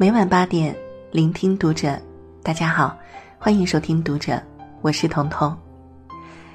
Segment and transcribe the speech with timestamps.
[0.00, 0.74] 每晚八点，
[1.12, 1.94] 聆听读者。
[2.42, 2.98] 大家好，
[3.38, 4.42] 欢迎收听读者，
[4.80, 5.54] 我是彤彤。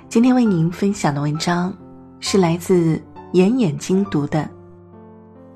[0.10, 1.72] 今天为您分享的文章
[2.20, 3.00] 是来自
[3.34, 4.50] 眼眼精读的。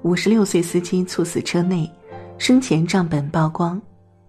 [0.04, 1.92] 五十六岁司机猝死车内，
[2.38, 3.82] 生前账本曝光，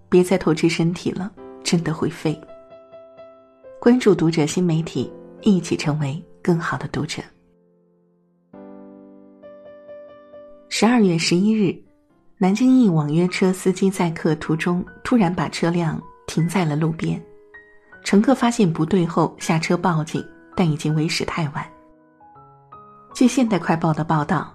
[0.08, 1.31] 别再透支身体了，
[1.63, 2.40] 真的会废。
[3.79, 7.22] 关注读者新媒体，一起成为更好的读者。
[10.71, 11.79] 十二月十一日。
[12.43, 17.22] 南京一网约车司机载客途中，突然把车辆停在了路边。
[18.03, 20.26] 乘客发现不对后下车报警，
[20.57, 21.62] 但已经为时太晚。
[23.12, 24.50] 据《现代快报》的报道，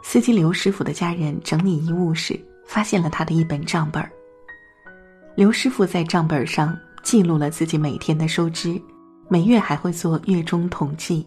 [0.00, 4.08] 司机刘师傅的家人整理遗物时，发现了他的一本账本
[5.34, 8.80] 刘师傅在账本上记录了自己每天的收支，
[9.26, 11.26] 每月还会做月中统计。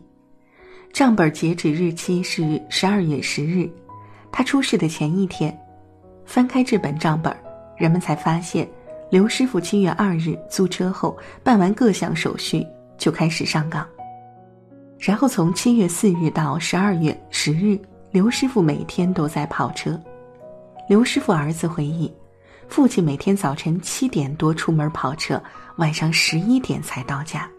[0.94, 3.70] 账本截止日期是十二月十日，
[4.32, 5.54] 他出事的前一天。
[6.28, 7.36] 翻开这本账本，
[7.78, 8.70] 人们才发现，
[9.10, 13.88] 刘师傅七月二日租车后办完各项手续就开始上岗。
[15.00, 17.80] 然后从七月四日到十二月十日，
[18.12, 20.00] 刘师傅每天都在跑车。
[20.90, 22.14] 刘师傅儿子回忆，
[22.68, 25.42] 父亲每天早晨七点多出门跑车，
[25.78, 27.50] 晚上十一点才到家。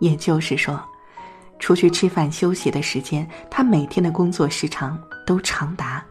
[0.00, 0.82] 也就是说，
[1.58, 6.02] 出去吃饭休息的时间，他每天的工作时长都长达。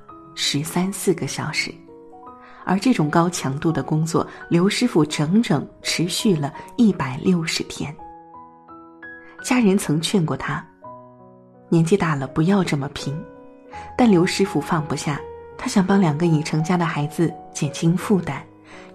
[0.43, 1.71] 十三四个小时，
[2.65, 7.95] 而这种高强度的工作，刘师傅整整持续了一百六十天。
[9.43, 10.65] 家人曾劝过他，
[11.69, 13.15] 年纪大了不要这么拼，
[13.95, 15.21] 但刘师傅放不下，
[15.59, 18.41] 他想帮两个已成家的孩子减轻负担，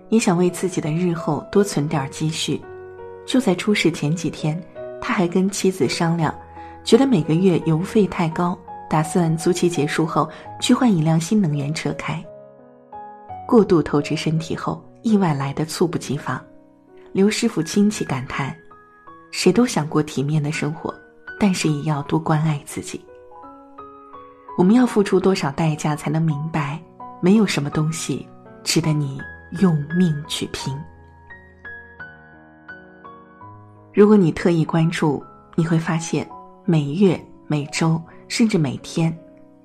[0.09, 2.61] 也想为自己的日后多存点积蓄。
[3.25, 4.61] 就在出事前几天，
[5.01, 6.35] 他还跟妻子商量，
[6.83, 8.59] 觉得每个月油费太高。
[8.89, 10.29] 打算租期结束后
[10.61, 12.25] 去换一辆新能源车开。
[13.47, 16.41] 过度透支身体后，意外来的猝不及防。
[17.13, 18.55] 刘师傅亲戚感叹
[19.31, 20.95] ：“谁都想过体面的生活，
[21.39, 23.01] 但是也要多关爱自己。
[24.59, 26.81] 我们要付出多少代价才能明白，
[27.21, 28.27] 没有什么东西
[28.65, 29.21] 值得你
[29.61, 30.77] 用命去拼。
[33.93, 35.25] 如果你特意关注，
[35.55, 36.29] 你会发现
[36.65, 39.17] 每月每周。”甚至每天，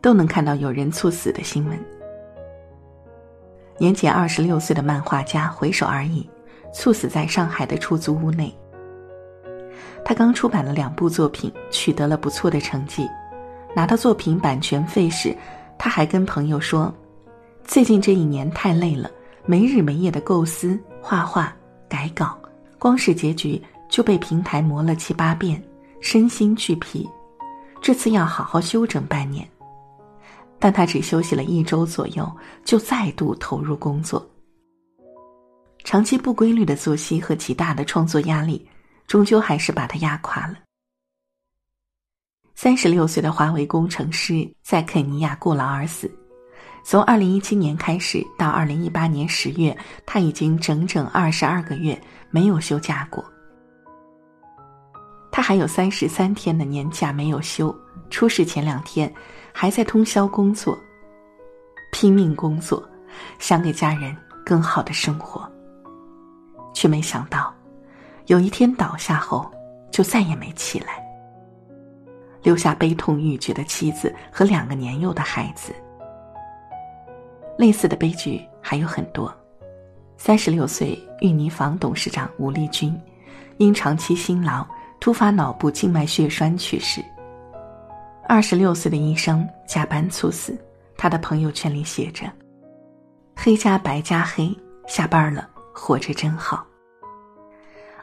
[0.01, 1.79] 都能看到有人猝死的新闻。
[3.77, 6.29] 年仅二十六岁的漫画家回首而已，
[6.71, 8.53] 猝死在上海的出租屋内。
[10.05, 13.07] 他刚出版了两部作品，取得了不错的成绩。
[13.75, 15.35] 拿到作品版权费时，
[15.77, 16.93] 他还跟朋友说
[17.63, 19.09] ：“最近这一年太累了，
[19.45, 21.55] 没日没夜的构思、画画、
[21.87, 22.37] 改稿，
[22.77, 25.61] 光是结局就被平台磨了七八遍，
[26.01, 27.09] 身心俱疲。”
[27.81, 29.49] 这次要好好休整半年，
[30.59, 32.31] 但他只休息了一周左右，
[32.63, 34.23] 就再度投入工作。
[35.83, 38.63] 长期不规律的作息和极大的创作压力，
[39.07, 40.57] 终究还是把他压垮了。
[42.53, 46.09] 三十六岁的华为工程师在肯尼亚过劳而死，
[46.85, 49.75] 从二零一七年开始到二零一八年十月，
[50.05, 51.99] 他已经整整二十二个月
[52.29, 53.25] 没有休假过。
[55.31, 57.73] 他还有三十三天的年假没有休，
[58.09, 59.11] 出事前两天
[59.53, 60.77] 还在通宵工作，
[61.93, 62.83] 拼命工作，
[63.39, 64.15] 想给家人
[64.45, 65.49] 更好的生活。
[66.73, 67.53] 却没想到，
[68.27, 69.49] 有一天倒下后
[69.89, 71.01] 就再也没起来，
[72.43, 75.73] 留下悲痛欲绝的妻子和两个年幼的孩子。
[77.57, 79.33] 类似的悲剧还有很多。
[80.17, 82.99] 三十六岁玉泥坊董事长吴立军，
[83.57, 84.67] 因长期辛劳。
[85.01, 87.03] 突发脑部静脉血栓去世。
[88.29, 90.55] 二十六岁的医生加班猝死，
[90.95, 92.31] 他的朋友圈里写着
[93.35, 94.55] ：“黑加白加黑，
[94.87, 96.63] 下班了，活着真好。”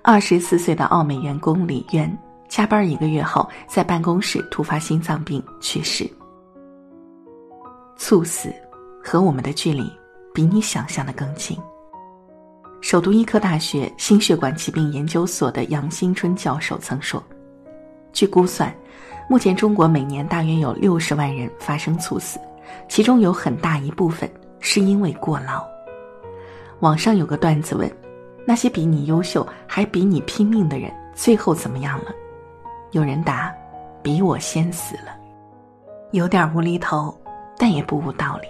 [0.02, 6.04] 二十四岁的奥美员工李渊，加班一个月后，在办公室突发心脏病去世。
[7.96, 8.52] 猝死
[9.00, 9.88] 和我们的距离
[10.34, 11.56] 比你想象的更近。
[12.80, 17.22] 首都医科大学心血管疾病研究所的杨新春教授曾说
[18.12, 18.72] ：“据估算，
[19.28, 22.38] 目前中国每年大约有六十万人发生猝死，
[22.88, 24.30] 其中有很大一部分
[24.60, 25.66] 是因为过劳。”
[26.80, 27.90] 网上有个段子问
[28.46, 32.06] ：“那些比你优秀还比你拼命的人，最后怎么样了？”
[32.92, 33.52] 有人答
[34.02, 35.16] ：“比我先死了。”
[36.12, 37.14] 有点无厘头，
[37.58, 38.48] 但也不无道理。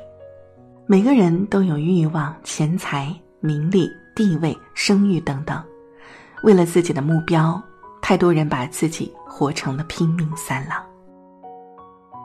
[0.86, 3.90] 每个人都有欲望、钱财、名利。
[4.18, 5.62] 地位、声誉等等，
[6.42, 7.62] 为了自己的目标，
[8.02, 10.84] 太多人把自己活成了拼命三郎。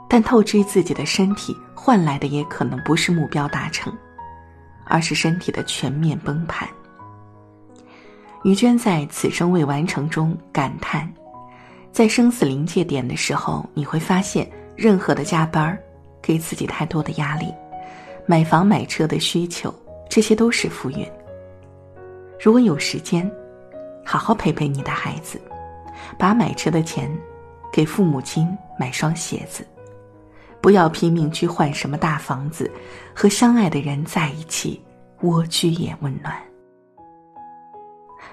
[0.10, 3.96] 但透支自己的身体换来的也可能不是目标达成，
[4.86, 6.68] 而是身体的全面崩盘。
[8.44, 11.08] 于娟在《此生未完成》中感叹
[11.94, 15.78] ：“在生死临界点的时候，你会发现，任何的加班
[16.24, 17.54] 给自己太多的压力，
[18.26, 19.72] 买房买车的需求，
[20.10, 21.08] 这些都是浮云。
[22.44, 23.32] 如果有时间，
[24.04, 25.42] 好好陪陪你的孩子，
[26.20, 27.10] 把买车的钱
[27.72, 28.46] 给父母亲
[28.78, 29.66] 买双鞋子，
[30.60, 32.70] 不要拼命去换什么大房子，
[33.16, 34.84] 和相爱的人在一起，
[35.22, 36.36] 蜗居也温暖。”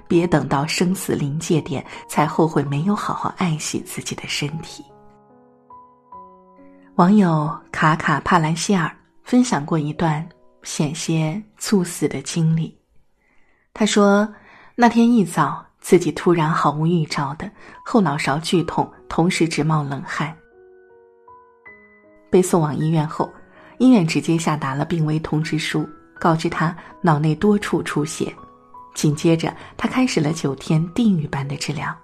[0.08, 4.84] 别等到生死临界点才后悔没有好好爱惜自己的身体。
[6.96, 8.90] 网友卡卡帕兰希尔
[9.22, 10.28] 分享过一段
[10.64, 12.76] 险些猝死的经历。
[13.72, 14.28] 他说，
[14.74, 17.50] 那天一早自己突然毫无预兆的
[17.84, 20.36] 后脑勺剧痛，同时直冒冷汗。
[22.30, 23.32] 被送往医院后，
[23.78, 25.88] 医院直接下达了病危通知书，
[26.18, 28.32] 告知他脑内多处出血。
[28.94, 31.96] 紧接着，他开始了九天地狱般的治疗，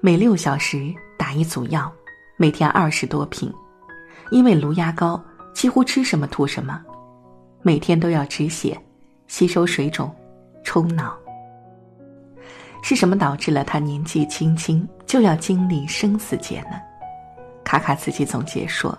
[0.00, 1.92] 每六小时打一组药，
[2.36, 3.52] 每天二十多瓶，
[4.30, 5.22] 因为颅压高，
[5.54, 6.82] 几乎吃什么吐什么，
[7.62, 8.76] 每天都要止血、
[9.28, 10.12] 吸收水肿、
[10.76, 11.16] 冲脑。
[12.82, 16.78] 是什么导致了他年纪轻轻就要经历生死劫呢？
[17.64, 18.96] 卡卡自己总结说：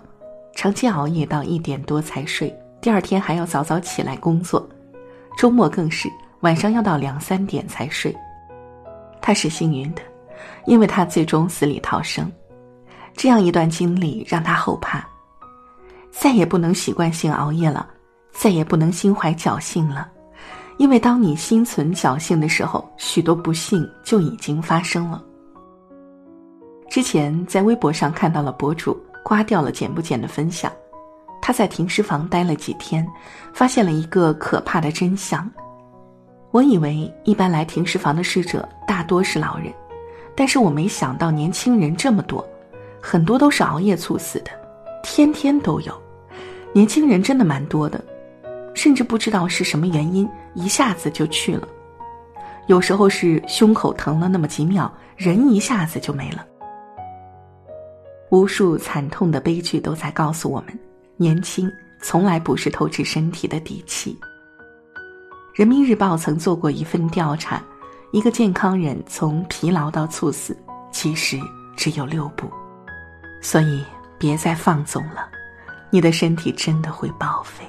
[0.56, 4.68] 长期熬夜到一点多才睡，第二天还要早早起来工作，
[5.36, 6.08] 周末更是。
[6.40, 8.12] 晚上要到两三点才睡，
[9.20, 10.02] 他是幸运的，
[10.66, 12.28] 因为他最终死里逃生。
[13.14, 15.06] 这样一段经历让他后怕，
[16.10, 17.88] 再也不能习惯性熬夜了，
[18.32, 20.08] 再也不能心怀侥幸了，
[20.78, 25.22] 因为当你心存侥幸的时候，许多不幸就已经发生了。
[26.88, 30.72] 之前在微博上看到了博主刮掉了剪不剪的分享，
[31.42, 33.06] 他在停尸房待了几天，
[33.52, 35.50] 发现了一个可怕的真相。
[36.50, 39.70] 我以为一般来停尸房的逝者大多是老人，
[40.34, 42.42] 但是我没想到年轻人这么多，
[43.02, 44.50] 很多都是熬夜猝死的，
[45.02, 45.92] 天天都有。
[46.72, 48.02] 年轻人真的蛮多的，
[48.78, 51.66] 甚至不知道是什么原因，一下子就去了。
[52.68, 56.46] 有时候是胸口疼了那么几秒，人一下子就没了。
[58.30, 60.78] 无数惨痛的悲剧都在告诉我们，
[61.16, 61.68] 年轻
[62.00, 64.16] 从来不是透支身体的底气。
[65.56, 67.60] 人民日报曾做过一份调查，
[68.12, 70.56] 一个健康人从疲劳到猝死，
[70.92, 71.36] 其实
[71.76, 72.48] 只有六步，
[73.42, 73.84] 所以
[74.20, 75.28] 别再放纵了，
[75.90, 77.64] 你的身体真的会报废。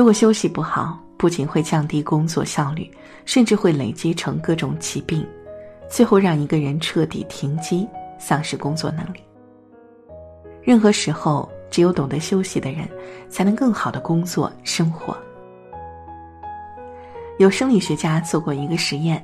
[0.00, 2.90] 如果休息不好，不仅会降低工作效率，
[3.26, 5.22] 甚至会累积成各种疾病，
[5.90, 7.86] 最后让一个人彻底停机，
[8.18, 9.20] 丧失工作能力。
[10.62, 12.88] 任何时候，只有懂得休息的人，
[13.28, 15.14] 才能更好的工作生活。
[17.36, 19.22] 有生理学家做过一个实验，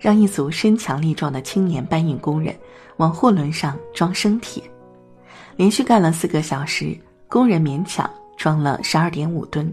[0.00, 2.52] 让一组身强力壮的青年搬运工人
[2.96, 4.60] 往货轮上装生铁，
[5.54, 6.98] 连续干了四个小时，
[7.28, 9.72] 工人勉强装了十二点五吨。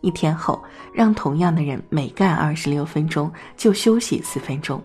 [0.00, 0.62] 一天后，
[0.92, 4.82] 让同样的人每干二十六分钟就休息四分钟，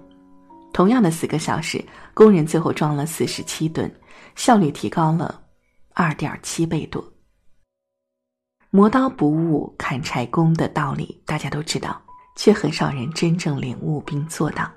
[0.73, 1.83] 同样的四个小时，
[2.13, 3.93] 工人最后装了四十七吨，
[4.35, 5.41] 效率提高了
[5.93, 7.03] 二点七倍多。
[8.71, 12.01] 磨刀不误砍柴工的道理大家都知道，
[12.35, 14.67] 却很少人真正领悟并做到。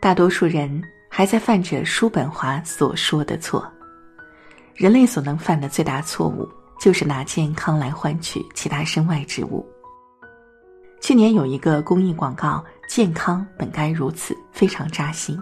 [0.00, 3.64] 大多数人还在犯着叔本华所说的错。
[4.74, 6.48] 人类所能犯的最大错误，
[6.82, 9.64] 就是拿健康来换取其他身外之物。
[11.00, 15.40] 去年有一个公益广告：“健康本该如此”，非常扎心。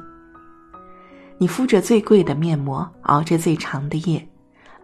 [1.39, 4.23] 你敷着最贵的面膜，熬着最长的夜。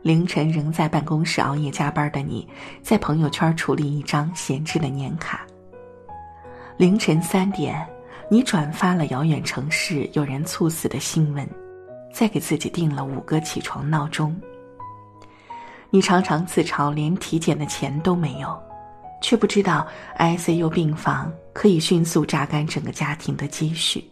[0.01, 2.49] 凌晨仍在办公室熬夜加班的你，
[2.81, 5.47] 在朋友圈处理一张闲置的年卡。
[6.79, 7.87] 凌晨三点，
[8.31, 11.47] 你转发了遥远城市有人猝死的新闻，
[12.15, 14.35] 再给自己定了五个起床闹钟。
[15.97, 18.55] 你常常自嘲连体检的钱都没有，
[19.23, 19.87] 却不知道
[20.19, 24.05] ICU 病房可以迅速榨干整个家庭的积蓄。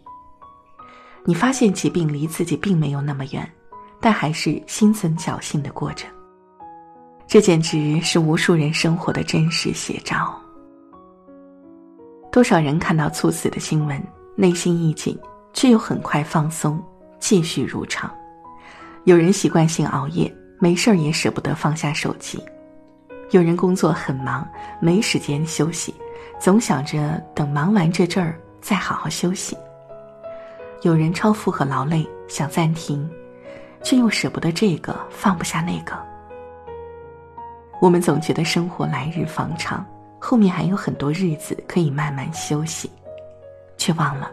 [1.25, 3.47] 你发现疾病离自己并没有那么远。
[4.01, 6.07] 但还是心存侥幸的过着，
[7.27, 10.35] 这简直是无数人生活的真实写照。
[12.31, 14.03] 多少人看到猝死的新闻，
[14.35, 15.15] 内心一紧，
[15.53, 16.83] 却又很快放松，
[17.19, 18.09] 继续如常；
[19.03, 22.39] 有人习惯性熬夜，没事儿也舍不得放下手机；
[23.31, 24.47] 有人工作很忙，
[24.79, 25.93] 没时间休息，
[26.39, 29.55] 总想着等忙完这阵儿再好好休息；
[30.81, 33.09] 有人超负荷劳累，想暂停。
[33.83, 35.95] 却又舍不得这个，放不下那个。
[37.79, 39.85] 我们总觉得生活来日方长，
[40.17, 42.89] 后面还有很多日子可以慢慢休息，
[43.77, 44.31] 却忘了，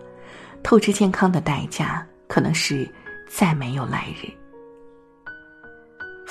[0.62, 2.91] 透支健康的代价可能是
[3.29, 4.26] 再没有来日。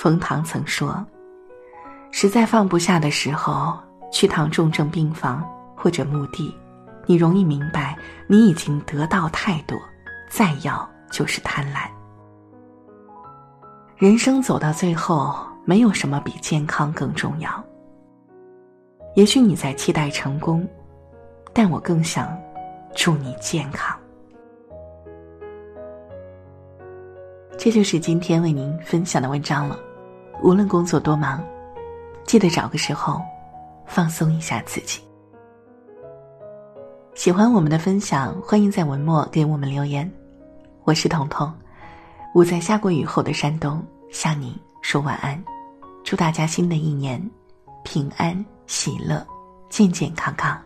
[0.01, 1.05] 冯唐曾说
[2.10, 3.77] ：“实在放不下的时候，
[4.12, 6.58] 去趟重症病房或者墓地，
[7.05, 9.77] 你容易明白，你已经得到太多，
[10.27, 11.88] 再要就是贪婪。
[13.96, 17.63] 人生走到最后，没有什么比健康更重要。
[19.13, 20.67] 也许你在期待成功，
[21.53, 22.36] 但我更想
[22.96, 23.96] 祝你健康。”
[27.55, 29.77] 这就是今天为您分享的文章了。
[30.41, 31.43] 无论工作多忙，
[32.25, 33.21] 记得找个时候
[33.86, 35.00] 放松一下自己。
[37.13, 40.12] 喜欢我们的分享，欢迎在文末给我们留言。
[40.83, 41.53] 我是彤彤，
[42.33, 45.41] 我在下过雨后的山东向你说晚安，
[46.03, 47.21] 祝大家新的一年
[47.83, 49.24] 平安喜乐，
[49.69, 50.60] 健健康康。